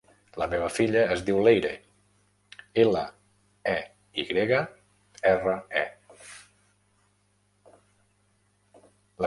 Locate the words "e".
3.75-3.77, 5.83-7.71